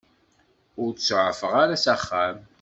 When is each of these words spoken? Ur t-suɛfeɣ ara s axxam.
Ur 0.81 0.89
t-suɛfeɣ 0.93 1.53
ara 1.63 1.75
s 1.83 1.85
axxam. 1.93 2.37